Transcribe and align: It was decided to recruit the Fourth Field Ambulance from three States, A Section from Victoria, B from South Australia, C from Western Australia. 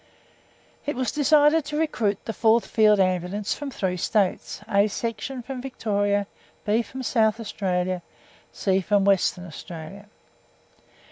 It 0.83 0.95
was 0.95 1.11
decided 1.11 1.63
to 1.65 1.77
recruit 1.77 2.25
the 2.25 2.33
Fourth 2.33 2.65
Field 2.65 2.99
Ambulance 2.99 3.53
from 3.53 3.69
three 3.69 3.97
States, 3.97 4.59
A 4.67 4.87
Section 4.87 5.43
from 5.43 5.61
Victoria, 5.61 6.25
B 6.65 6.81
from 6.81 7.03
South 7.03 7.39
Australia, 7.39 8.01
C 8.51 8.81
from 8.81 9.05
Western 9.05 9.45
Australia. 9.45 10.07